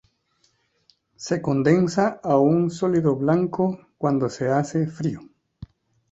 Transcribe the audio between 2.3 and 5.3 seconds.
un sólido blanco cuando se hace frío.